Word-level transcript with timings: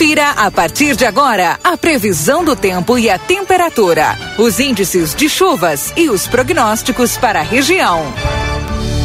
Confira 0.00 0.30
a 0.30 0.50
partir 0.50 0.96
de 0.96 1.04
agora 1.04 1.60
a 1.62 1.76
previsão 1.76 2.42
do 2.42 2.56
tempo 2.56 2.98
e 2.98 3.10
a 3.10 3.18
temperatura, 3.18 4.16
os 4.38 4.58
índices 4.58 5.14
de 5.14 5.28
chuvas 5.28 5.92
e 5.94 6.08
os 6.08 6.26
prognósticos 6.26 7.18
para 7.18 7.40
a 7.40 7.42
região. 7.42 8.00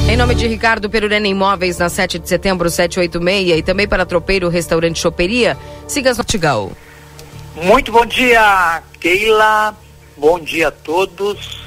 Em 0.10 0.16
nome 0.16 0.36
de 0.36 0.48
Ricardo 0.48 0.90
Perurena 0.90 1.28
Imóveis, 1.28 1.78
na 1.80 1.90
7 1.90 2.18
de 2.18 2.30
setembro, 2.30 2.70
786, 2.70 3.60
e 3.60 3.62
também 3.62 3.90
para 3.90 4.06
Tropeiro 4.06 4.48
Restaurante 4.48 4.98
Choperia, 4.98 5.58
siga 5.86 6.12
as 6.12 6.18
Notigal. 6.18 6.72
Muito 7.56 7.92
bom 7.92 8.06
dia, 8.06 8.82
Keila. 8.98 9.76
Bom 10.16 10.40
dia 10.40 10.70
a 10.70 10.72
todos. 10.72 11.60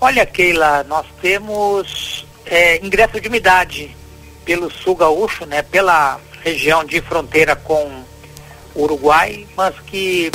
Olha, 0.00 0.24
Keila, 0.24 0.84
nós 0.84 1.06
temos 1.20 2.24
é, 2.46 2.76
ingresso 2.76 3.20
de 3.20 3.26
umidade 3.26 3.96
pelo 4.44 4.70
sul 4.70 4.94
gaúcho, 4.94 5.46
né, 5.46 5.62
pela 5.62 6.20
região 6.44 6.84
de 6.84 7.00
fronteira 7.00 7.56
com 7.56 8.11
Uruguai, 8.74 9.46
mas 9.56 9.78
que 9.80 10.30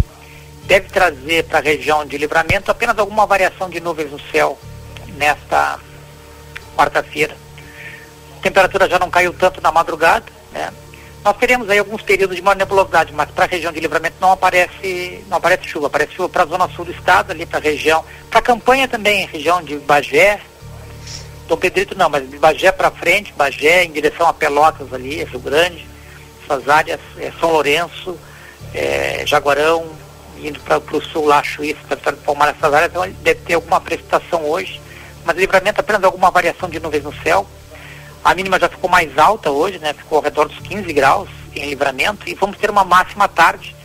deve 0.64 0.90
trazer 0.90 1.46
para 1.46 1.60
a 1.60 1.62
região 1.62 2.06
de 2.06 2.18
livramento 2.18 2.70
apenas 2.70 2.98
alguma 2.98 3.26
variação 3.26 3.70
de 3.70 3.80
nuvens 3.80 4.12
no 4.12 4.20
céu 4.32 4.58
nesta 5.16 5.80
quarta-feira. 6.76 7.36
A 8.38 8.42
temperatura 8.42 8.90
já 8.90 9.00
não 9.00 9.10
caiu 9.10 9.34
tanto 9.34 9.62
na 9.62 9.72
madrugada, 9.72 10.26
né? 10.52 10.72
Nós 11.24 11.36
teremos 11.38 11.70
aí 11.70 11.80
alguns 11.80 12.02
períodos 12.02 12.36
de 12.36 12.42
maior 12.42 12.56
nebulosidade, 12.56 13.12
mas 13.12 13.30
para 13.32 13.46
a 13.46 13.48
região 13.48 13.72
de 13.72 13.80
livramento 13.80 14.16
não 14.22 14.32
aparece, 14.32 15.26
não 15.28 15.38
aparece 15.38 15.68
chuva, 15.68 15.88
aparece 15.88 16.14
chuva 16.14 16.30
para 16.30 16.44
a 16.44 16.46
zona 16.46 16.70
sul 16.70 16.86
do 16.86 16.92
estado, 16.92 17.32
ali 17.32 17.46
para 17.46 17.60
a 17.60 17.62
região, 17.62 18.06
para 18.30 18.40
a 18.40 18.42
campanha 18.42 18.88
também, 18.88 19.26
região 19.26 19.62
de 19.62 19.76
Bagé, 19.78 20.40
Dom 21.48 21.58
Pedrito 21.58 21.98
não, 21.98 22.10
mas 22.10 22.30
de 22.30 22.38
Bagé 22.38 22.72
para 22.72 22.92
frente, 22.92 23.34
Bagé 23.34 23.84
em 23.84 23.92
direção 23.92 24.28
a 24.28 24.34
Pelotas 24.34 24.94
ali, 24.94 25.24
Rio 25.24 25.40
Grande, 25.40 25.88
essas 26.48 26.70
áreas, 26.70 27.00
é, 27.18 27.32
São 27.40 27.52
Lourenço, 27.52 28.18
é, 28.74 29.24
Jaguarão, 29.26 29.86
indo 30.40 30.60
para 30.62 30.78
o 30.78 31.02
sul 31.02 31.26
lá, 31.26 31.44
Chuíça, 31.44 31.80
Território 31.88 32.20
do 32.20 32.24
Palmar, 32.24 32.50
essas 32.50 32.74
áreas, 32.74 32.92
então 32.92 33.10
deve 33.22 33.42
ter 33.42 33.56
alguma 33.56 33.82
precipitação 33.82 34.46
hoje, 34.46 34.80
mas 35.26 35.36
livramento 35.38 35.82
apenas 35.82 36.04
alguma 36.04 36.32
variação 36.32 36.70
de 36.70 36.80
nuvens 36.80 37.04
no 37.04 37.14
céu. 37.22 37.46
A 38.24 38.34
mínima 38.34 38.60
já 38.60 38.70
ficou 38.70 38.90
mais 38.90 39.18
alta 39.18 39.52
hoje, 39.52 39.80
né? 39.80 39.94
Ficou 39.94 40.18
ao 40.18 40.24
redor 40.24 40.48
dos 40.48 40.60
15 40.60 40.92
graus 40.94 41.30
em 41.56 41.70
livramento 41.70 42.28
e 42.28 42.34
vamos 42.34 42.58
ter 42.58 42.70
uma 42.70 42.84
máxima 42.84 43.26
à 43.26 43.28
tarde 43.28 43.76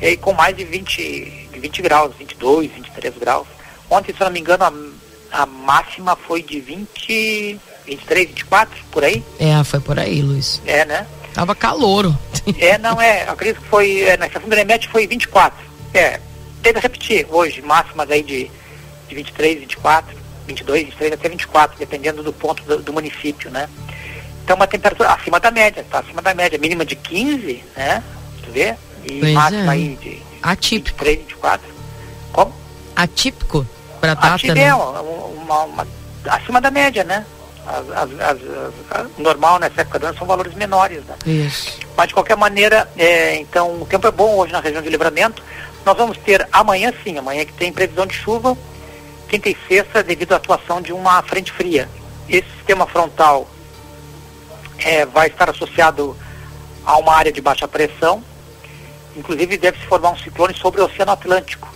e 0.00 0.16
com 0.16 0.32
mais 0.32 0.56
de 0.56 0.64
20, 0.64 1.48
de 1.52 1.58
20 1.58 1.82
graus, 1.82 2.14
22, 2.16 2.70
23 2.70 3.14
graus. 3.18 3.46
Ontem, 3.90 4.14
se 4.14 4.20
eu 4.20 4.26
não 4.26 4.32
me 4.32 4.40
engano, 4.40 4.64
a, 4.64 5.42
a 5.42 5.46
máxima 5.46 6.14
foi 6.14 6.42
de 6.42 6.60
20, 6.60 7.60
23, 7.84 8.28
24, 8.28 8.76
por 8.90 9.04
aí? 9.04 9.22
É, 9.40 9.62
foi 9.64 9.80
por 9.80 9.98
aí, 9.98 10.22
Luiz. 10.22 10.62
É, 10.66 10.84
né? 10.84 11.06
Tava 11.34 11.54
calouro. 11.54 12.16
É, 12.58 12.78
não 12.78 13.00
é, 13.00 13.22
acredito 13.28 13.60
que 13.60 13.68
foi, 13.68 14.00
é, 14.02 14.16
na 14.16 14.26
estação 14.26 14.48
do 14.48 14.56
Nemete 14.56 14.88
foi 14.88 15.06
24. 15.06 15.58
É, 15.94 16.20
teve 16.62 16.78
a 16.78 16.82
repetir 16.82 17.26
hoje, 17.30 17.60
máximas 17.62 18.10
aí 18.10 18.22
de, 18.22 18.50
de 19.08 19.14
23, 19.14 19.60
24. 19.60 20.16
22, 20.46 20.84
23 20.86 21.12
até 21.12 21.28
24, 21.28 21.78
dependendo 21.78 22.22
do 22.22 22.32
ponto 22.32 22.62
do, 22.64 22.78
do 22.82 22.92
município, 22.92 23.50
né? 23.50 23.68
Então 24.42 24.56
uma 24.56 24.66
temperatura 24.66 25.10
acima 25.12 25.38
da 25.38 25.50
média, 25.50 25.82
está 25.82 25.98
acima 25.98 26.22
da 26.22 26.32
média, 26.32 26.58
mínima 26.58 26.86
de 26.86 26.96
15, 26.96 27.62
né? 27.76 28.02
Tu 28.42 28.50
vê? 28.50 28.74
E 29.04 29.20
Pois 29.20 29.34
máxima 29.34 29.64
é. 29.64 29.68
aí 29.76 29.96
de 30.00 30.22
Atípico. 30.42 31.04
23, 31.04 31.18
24. 31.18 31.68
Como? 32.32 32.54
Atípico 32.96 33.66
pra 34.00 34.14
data, 34.14 34.34
Atípico 34.34 34.54
né? 34.54 34.64
é 34.64 34.74
uma, 34.74 35.00
uma- 35.02 35.64
uma- 35.64 35.86
acima 36.26 36.60
da 36.62 36.70
média, 36.70 37.04
né? 37.04 37.26
As, 37.68 37.90
as, 37.90 38.10
as, 38.20 38.38
as- 38.90 39.18
normal 39.18 39.58
nessa 39.58 39.82
época 39.82 39.98
do 39.98 40.06
ano 40.06 40.18
são 40.18 40.26
valores 40.26 40.54
menores, 40.54 41.04
né? 41.04 41.14
Isso. 41.26 41.78
Mas 41.96 42.08
de 42.08 42.14
qualquer 42.14 42.36
maneira, 42.36 42.88
é, 42.96 43.36
então 43.36 43.82
o 43.82 43.86
tempo 43.86 44.06
é 44.06 44.10
bom 44.10 44.36
hoje 44.36 44.52
na 44.52 44.60
região 44.60 44.80
de 44.80 44.88
livramento. 44.88 45.42
Nós 45.84 45.96
vamos 45.96 46.16
ter 46.18 46.48
amanhã 46.50 46.92
sim, 47.04 47.18
amanhã 47.18 47.44
que 47.44 47.52
tem 47.52 47.70
previsão 47.72 48.06
de 48.06 48.14
chuva, 48.14 48.56
quinta 49.28 49.48
e 49.50 49.56
sexta, 49.68 50.02
devido 50.02 50.32
à 50.32 50.36
atuação 50.36 50.80
de 50.80 50.92
uma 50.92 51.22
frente 51.22 51.52
fria. 51.52 51.88
Esse 52.28 52.48
sistema 52.56 52.86
frontal 52.86 53.46
é, 54.78 55.04
vai 55.06 55.28
estar 55.28 55.50
associado 55.50 56.16
a 56.86 56.96
uma 56.96 57.14
área 57.14 57.30
de 57.32 57.40
baixa 57.40 57.68
pressão, 57.68 58.22
inclusive 59.16 59.56
deve 59.58 59.78
se 59.78 59.86
formar 59.86 60.10
um 60.10 60.16
ciclone 60.16 60.54
sobre 60.56 60.80
o 60.80 60.84
Oceano 60.86 61.12
Atlântico 61.12 61.68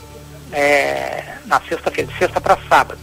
é, 0.53 1.35
na 1.47 1.61
sexta-feira, 1.69 2.11
de 2.11 2.19
sexta 2.19 2.41
para 2.41 2.57
sábado. 2.69 3.01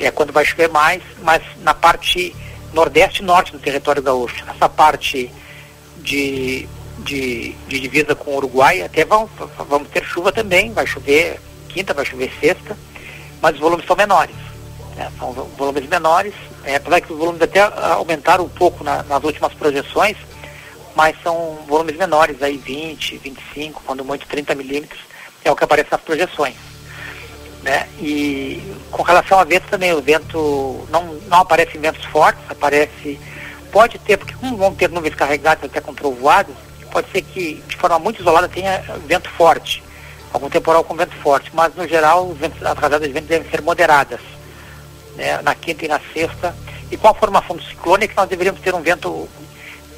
É 0.00 0.10
quando 0.10 0.32
vai 0.32 0.44
chover 0.44 0.68
mais, 0.68 1.02
mas 1.22 1.42
na 1.62 1.74
parte 1.74 2.34
nordeste 2.72 3.22
e 3.22 3.24
norte 3.24 3.52
do 3.52 3.58
território 3.58 4.02
gaúcho. 4.02 4.44
Essa 4.48 4.68
parte 4.68 5.30
de, 5.98 6.68
de, 6.98 7.52
de 7.66 7.80
divisa 7.80 8.14
com 8.14 8.30
o 8.32 8.36
Uruguai, 8.36 8.82
até 8.82 9.04
vão, 9.04 9.28
vamos 9.68 9.88
ter 9.88 10.04
chuva 10.04 10.30
também, 10.32 10.72
vai 10.72 10.86
chover 10.86 11.40
quinta, 11.68 11.92
vai 11.94 12.04
chover 12.04 12.32
sexta, 12.40 12.76
mas 13.42 13.54
os 13.54 13.60
volumes 13.60 13.86
são 13.86 13.96
menores. 13.96 14.34
né? 14.96 15.10
São 15.18 15.32
vo- 15.32 15.44
volumes 15.56 15.86
menores, 15.88 16.34
é, 16.64 16.76
apesar 16.76 17.00
que 17.00 17.12
os 17.12 17.18
volumes 17.18 17.42
até 17.42 17.60
aumentaram 17.60 18.44
um 18.44 18.48
pouco 18.48 18.82
na- 18.84 19.02
nas 19.04 19.22
últimas 19.24 19.52
projeções, 19.54 20.16
mas 20.94 21.16
são 21.22 21.58
volumes 21.68 21.96
menores, 21.96 22.42
aí 22.42 22.56
20, 22.56 23.18
25, 23.18 23.82
quando 23.86 24.04
muito 24.04 24.26
30 24.26 24.54
milímetros, 24.54 25.00
é 25.44 25.50
o 25.50 25.56
que 25.56 25.64
aparece 25.64 25.90
nas 25.92 26.00
projeções. 26.00 26.54
Né? 27.62 27.88
E 28.00 28.62
com 28.90 29.02
relação 29.02 29.38
a 29.38 29.44
vento 29.44 29.68
também, 29.68 29.92
o 29.92 30.02
vento 30.02 30.86
não, 30.90 31.14
não 31.28 31.38
aparece 31.38 31.76
em 31.76 31.80
ventos 31.80 32.04
fortes, 32.06 32.42
aparece, 32.48 33.20
pode 33.70 33.98
ter, 33.98 34.16
porque 34.16 34.34
como 34.34 34.56
vão 34.56 34.74
ter 34.74 34.88
nuvens 34.88 35.14
carregadas 35.14 35.64
até 35.64 35.80
com 35.80 35.94
trovoadas, 35.94 36.54
pode 36.90 37.10
ser 37.10 37.22
que 37.22 37.62
de 37.66 37.76
forma 37.76 37.98
muito 37.98 38.20
isolada 38.20 38.48
tenha 38.48 38.82
vento 39.06 39.28
forte, 39.30 39.82
algum 40.32 40.48
temporal 40.48 40.84
com 40.84 40.94
vento 40.94 41.14
forte, 41.16 41.50
mas 41.52 41.74
no 41.74 41.86
geral 41.86 42.28
os 42.28 42.38
ventos, 42.38 42.62
as 42.64 42.78
rajadas 42.78 43.06
de 43.06 43.12
vento 43.12 43.26
devem 43.26 43.50
ser 43.50 43.60
moderadas, 43.62 44.20
né? 45.16 45.40
na 45.42 45.54
quinta 45.54 45.84
e 45.84 45.88
na 45.88 46.00
sexta, 46.12 46.54
e 46.90 46.96
com 46.96 47.08
a 47.08 47.14
formação 47.14 47.56
do 47.56 47.62
ciclone 47.62 48.04
é 48.04 48.08
que 48.08 48.16
nós 48.16 48.28
deveríamos 48.28 48.60
ter 48.60 48.74
um 48.74 48.80
vento 48.80 49.28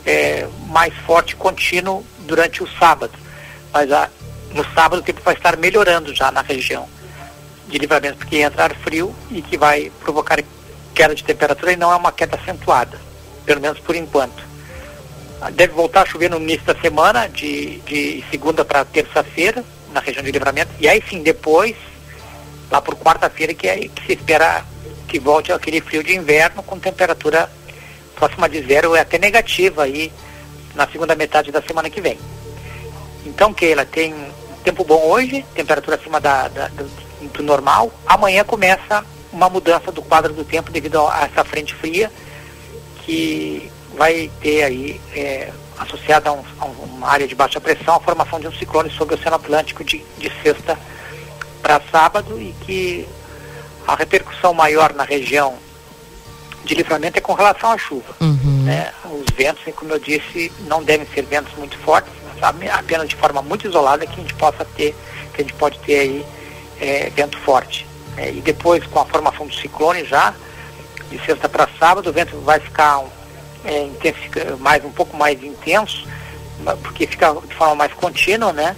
é, 0.05 0.49
mais 0.67 0.93
forte 1.07 1.37
contínuo 1.37 2.05
durante 2.21 2.63
o 2.63 2.69
sábado, 2.79 3.13
mas 3.73 3.91
a, 3.93 4.09
no 4.53 4.65
sábado 4.75 4.99
o 4.99 5.03
tempo 5.03 5.21
vai 5.23 5.35
estar 5.35 5.57
melhorando 5.57 6.13
já 6.15 6.33
na 6.33 6.43
região 6.43 6.89
de 7.71 7.79
livramento, 7.79 8.19
porque 8.19 8.39
entra 8.39 8.65
ar 8.65 8.75
frio 8.75 9.15
e 9.31 9.41
que 9.41 9.57
vai 9.57 9.91
provocar 10.01 10.43
queda 10.95 11.15
de 11.15 11.25
temperatura 11.25 11.73
e 11.73 11.77
não 11.77 11.93
é 11.93 11.97
uma 11.97 12.13
queda 12.13 12.37
acentuada, 12.37 12.99
pelo 13.47 13.61
menos 13.61 13.79
por 13.79 13.95
enquanto. 13.97 14.43
Ah, 15.41 15.51
Deve 15.51 15.73
voltar 15.73 16.03
a 16.03 16.07
chover 16.07 16.29
no 16.29 16.37
início 16.37 16.67
da 16.67 16.75
semana, 16.75 17.29
de, 17.29 17.79
de 17.81 18.25
segunda 18.31 18.65
para 18.65 18.85
terça-feira, 18.85 19.65
na 19.93 20.01
região 20.01 20.23
de 20.23 20.31
livramento, 20.31 20.71
e 20.79 20.89
aí 20.89 21.03
sim, 21.09 21.23
depois, 21.23 21.75
lá 22.71 22.81
por 22.81 22.97
quarta-feira, 22.97 23.55
que, 23.55 23.67
é, 23.67 23.89
que 23.89 24.07
se 24.07 24.13
espera 24.13 24.65
que 25.09 25.19
volte 25.19 25.53
aquele 25.53 25.81
frio 25.81 26.05
de 26.05 26.15
inverno 26.15 26.63
com 26.63 26.79
temperatura 26.79 27.51
próxima 28.15 28.49
de 28.49 28.63
zero, 28.63 28.95
é 28.95 29.01
até 29.01 29.19
negativa 29.19 29.85
aí 29.85 30.13
na 30.75 30.87
segunda 30.87 31.15
metade 31.15 31.51
da 31.51 31.63
semana 31.63 31.89
que 31.89 32.01
vem. 32.01 32.19
Então, 33.25 33.53
Keila, 33.53 33.85
tem 33.85 34.15
tempo 34.65 34.85
bom 34.85 35.03
hoje, 35.07 35.45
temperatura 35.55 35.97
acima 35.97 36.21
da, 36.21 36.49
da- 36.49 36.69
do, 36.69 36.89
do 37.33 37.43
normal. 37.43 37.93
Amanhã 38.07 38.45
começa 38.45 39.05
uma 39.33 39.49
mudança 39.49 39.91
do 39.93 40.03
quadro 40.03 40.33
do 40.33 40.45
tempo 40.45 40.71
devido 40.73 40.99
a 41.07 41.23
essa 41.31 41.45
frente 41.45 41.75
fria 41.75 42.11
que 43.05 43.71
vai 43.97 44.31
ter 44.41 44.63
aí, 44.63 45.01
é, 45.15 45.53
associada 45.79 46.31
a, 46.31 46.33
um- 46.33 46.45
a 46.61 46.65
uma 46.65 47.09
área 47.09 47.27
de 47.27 47.35
baixa 47.35 47.61
pressão, 47.61 47.95
a 47.97 48.01
formação 48.01 48.39
de 48.41 48.47
um 48.49 48.53
ciclone 48.53 48.91
sobre 48.91 49.15
o 49.15 49.19
Oceano 49.19 49.37
Atlântico 49.37 49.83
de, 49.85 50.05
de 50.19 50.31
sexta 50.43 50.79
para 51.63 51.81
sábado 51.91 52.41
e 52.41 52.53
que 52.65 53.07
a 53.87 53.95
repercussão 53.95 54.53
maior 54.55 54.93
na 54.95 55.05
região 55.05 55.55
de 56.65 56.75
livramento 56.75 57.19
é 57.19 57.21
com 57.21 57.33
relação 57.33 57.71
à 57.71 57.79
chuva 57.79 58.15
Uhum. 58.21 58.65
né? 58.65 58.93
Os 59.05 59.35
ventos, 59.35 59.63
como 59.75 59.93
eu 59.93 59.99
disse, 59.99 60.53
não 60.67 60.83
devem 60.83 61.07
ser 61.15 61.23
ventos 61.23 61.53
muito 61.57 61.77
fortes? 61.79 62.13
Apenas 62.43 63.09
de 63.09 63.17
forma 63.17 63.43
muito 63.43 63.67
isolada 63.67 64.07
que 64.07 64.13
a 64.13 64.23
gente 64.23 64.35
possa 64.35 64.65
ter, 64.65 64.95
que 65.35 65.43
a 65.43 65.45
gente 65.45 65.55
pode 65.55 65.79
ter 65.81 65.99
aí 66.01 66.27
é, 66.81 67.11
vento 67.11 67.39
forte. 67.39 67.87
É, 68.17 68.31
e 68.31 68.41
depois, 68.41 68.85
com 68.87 69.01
a 69.01 69.05
formação 69.05 69.47
do 69.47 69.55
ciclone 69.55 70.05
já, 70.05 70.35
de 71.11 71.19
sexta 71.25 71.49
para 71.49 71.69
sábado, 71.79 72.11
o 72.11 72.13
vento 72.13 72.39
vai 72.41 72.59
ficar 72.61 73.03
é, 73.65 73.89
mais, 74.59 74.85
um 74.85 74.93
pouco 74.93 75.17
mais 75.17 75.43
intenso, 75.43 76.07
porque 76.83 77.07
fica 77.07 77.35
de 77.47 77.55
forma 77.55 77.75
mais 77.75 77.93
contínua, 77.95 78.53
né? 78.53 78.77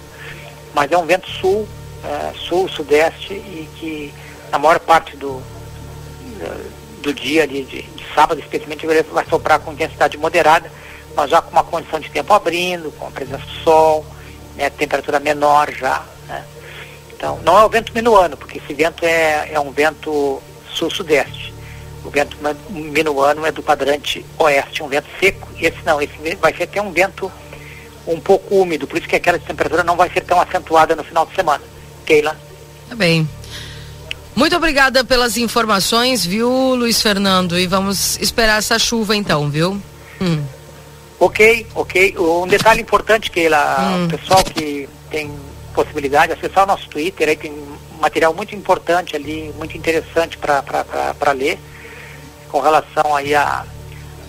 Mas 0.73 0.91
é 0.91 0.97
um 0.97 1.05
vento 1.05 1.29
sul, 1.29 1.67
é, 2.03 2.33
sul, 2.35 2.69
sudeste, 2.69 3.33
e 3.33 3.69
que 3.75 4.13
na 4.51 4.59
maior 4.59 4.79
parte 4.79 5.17
do, 5.17 5.41
do 7.01 7.13
dia 7.13 7.43
ali, 7.43 7.63
de, 7.63 7.81
de 7.81 8.05
sábado 8.13 8.39
especialmente, 8.39 8.85
vai 8.85 9.25
soprar 9.25 9.59
com 9.59 9.73
intensidade 9.73 10.17
moderada, 10.17 10.71
mas 11.15 11.29
já 11.29 11.41
com 11.41 11.51
uma 11.51 11.63
condição 11.63 11.99
de 11.99 12.09
tempo 12.09 12.33
abrindo, 12.33 12.91
com 12.97 13.07
a 13.07 13.11
presença 13.11 13.45
do 13.45 13.63
sol, 13.63 14.05
né, 14.55 14.69
temperatura 14.69 15.19
menor 15.19 15.71
já. 15.71 16.03
Né. 16.27 16.43
Então, 17.13 17.39
não 17.43 17.57
é 17.57 17.63
o 17.63 17.69
vento 17.69 17.93
minuano, 17.93 18.35
porque 18.35 18.59
esse 18.59 18.73
vento 18.73 19.05
é, 19.05 19.51
é 19.53 19.59
um 19.59 19.71
vento 19.71 20.41
sul-sudeste. 20.73 21.53
O 22.03 22.09
vento 22.09 22.37
minuano 22.69 23.45
é 23.45 23.51
do 23.51 23.63
quadrante 23.63 24.25
oeste, 24.37 24.83
um 24.83 24.87
vento 24.87 25.07
seco. 25.19 25.47
Esse 25.57 25.77
não, 25.85 26.01
esse 26.01 26.13
vai 26.35 26.53
ser 26.53 26.63
até 26.63 26.81
um 26.81 26.91
vento 26.91 27.31
um 28.05 28.19
pouco 28.19 28.55
úmido, 28.55 28.85
por 28.85 28.97
isso 28.97 29.07
que 29.07 29.15
aquela 29.15 29.39
temperatura 29.39 29.83
não 29.83 29.95
vai 29.95 30.09
ser 30.09 30.21
tão 30.21 30.39
acentuada 30.41 30.95
no 30.95 31.03
final 31.03 31.25
de 31.25 31.33
semana. 31.35 31.63
Keila? 32.05 32.37
Tá 32.89 32.95
bem. 32.95 33.27
Muito 34.35 34.55
obrigada 34.55 35.05
pelas 35.05 35.37
informações, 35.37 36.25
viu, 36.25 36.49
Luiz 36.75 37.01
Fernando? 37.01 37.57
E 37.57 37.67
vamos 37.67 38.19
esperar 38.19 38.57
essa 38.57 38.77
chuva 38.79 39.15
então, 39.15 39.49
viu? 39.49 39.81
Hum. 40.19 40.43
Ok, 41.23 41.67
ok. 41.73 42.17
Um 42.17 42.47
detalhe 42.47 42.81
importante 42.81 43.31
que 43.31 43.45
ela, 43.45 43.79
hum. 43.79 44.05
o 44.05 44.09
pessoal 44.09 44.43
que 44.43 44.89
tem 45.09 45.31
possibilidade, 45.73 46.33
acessar 46.33 46.65
o 46.65 46.67
nosso 46.67 46.89
Twitter, 46.89 47.29
aí 47.29 47.37
tem 47.37 47.53
material 48.01 48.33
muito 48.33 48.53
importante 48.53 49.15
ali, 49.15 49.53
muito 49.57 49.77
interessante 49.77 50.37
para 50.37 51.31
ler, 51.31 51.57
com 52.49 52.59
relação 52.59 53.15
aí 53.15 53.33
a 53.33 53.65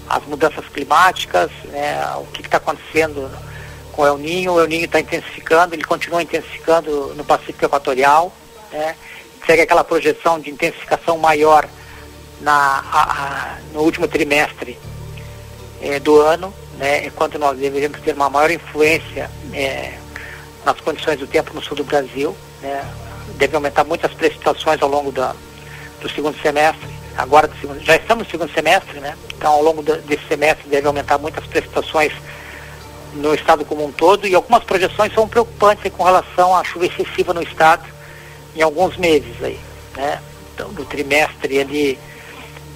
as 0.09 0.25
mudanças 0.27 0.65
climáticas, 0.67 1.51
né, 1.65 2.15
o 2.19 2.27
que 2.27 2.43
está 2.43 2.59
acontecendo 2.59 3.29
com 3.91 4.03
o 4.03 4.07
El 4.07 4.19
Ninho. 4.19 4.53
O 4.53 4.61
El 4.61 4.69
Ninho 4.69 4.85
está 4.85 5.01
intensificando, 5.01 5.75
ele 5.75 5.83
continua 5.83 6.23
intensificando 6.23 7.13
no 7.17 7.25
Pacífico 7.25 7.65
Equatorial, 7.65 8.33
né, 8.71 8.95
segue 9.45 9.63
aquela 9.63 9.83
projeção 9.83 10.39
de 10.39 10.51
intensificação 10.51 11.19
maior 11.19 11.67
na, 12.41 12.85
a, 12.93 13.03
a, 13.03 13.59
no 13.73 13.81
último 13.81 14.07
trimestre 14.07 14.79
é, 15.81 15.99
do 15.99 16.21
ano, 16.21 16.55
né, 16.79 17.07
enquanto 17.07 17.39
nós 17.39 17.59
deveríamos 17.59 18.01
ter 18.01 18.15
uma 18.15 18.31
maior 18.31 18.51
influência 18.51 19.31
é, 19.53 19.95
nas 20.65 20.81
condições 20.81 21.19
do 21.19 21.27
tempo 21.27 21.55
no 21.55 21.63
sul 21.63 21.77
do 21.77 21.85
Brasil. 21.85 22.37
Né, 22.61 22.85
deve 23.37 23.57
aumentar 23.57 23.85
muitas 23.85 24.13
precipitações 24.13 24.81
ao 24.83 24.89
longo 24.89 25.11
da, 25.13 25.35
do 26.01 26.09
segundo 26.11 26.41
semestre. 26.41 26.89
Agora, 27.17 27.49
já 27.81 27.97
estamos 27.97 28.25
no 28.25 28.31
segundo 28.31 28.53
semestre, 28.53 28.99
né? 28.99 29.17
Então, 29.37 29.53
ao 29.53 29.63
longo 29.63 29.83
desse 29.83 30.27
semestre 30.27 30.69
deve 30.69 30.87
aumentar 30.87 31.17
muitas 31.19 31.47
precipitações 31.47 32.13
no 33.15 33.33
estado 33.35 33.65
como 33.65 33.85
um 33.85 33.93
todo 33.93 34.27
e 34.27 34.35
algumas 34.35 34.65
projeções 34.65 35.15
são 35.15 35.29
preocupantes 35.29 35.93
com 35.93 36.03
relação 36.03 36.55
à 36.57 36.65
chuva 36.65 36.87
excessiva 36.87 37.33
no 37.33 37.43
estado 37.43 37.85
em 38.57 38.63
alguns 38.63 38.97
meses 38.97 39.37
aí, 39.43 39.61
né? 39.97 40.21
Então, 40.53 40.69
no 40.71 40.85
trimestre 40.85 41.61
ali, 41.61 41.99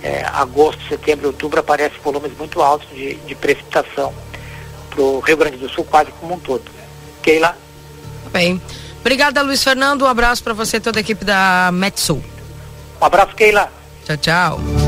é, 0.02 0.24
agosto, 0.32 0.80
setembro, 0.88 1.28
outubro, 1.28 1.60
aparecem 1.60 1.98
volumes 2.02 2.32
muito 2.36 2.60
altos 2.62 2.88
de, 2.90 3.14
de 3.14 3.34
precipitação 3.34 4.12
para 4.90 5.02
o 5.02 5.20
Rio 5.20 5.36
Grande 5.36 5.56
do 5.56 5.68
Sul 5.68 5.84
quase 5.84 6.10
como 6.12 6.34
um 6.34 6.40
todo. 6.40 6.64
Keila? 7.22 7.56
Bem. 8.30 8.60
Obrigada, 9.00 9.42
Luiz 9.42 9.62
Fernando. 9.62 10.02
Um 10.02 10.08
abraço 10.08 10.42
para 10.42 10.52
você 10.52 10.76
e 10.76 10.80
toda 10.80 10.98
a 10.98 11.02
equipe 11.02 11.24
da 11.24 11.70
Metsul. 11.72 12.22
Um 13.00 13.04
abraço, 13.04 13.34
Keila. 13.34 13.70
Tchau, 14.04 14.16
tchau. 14.16 14.87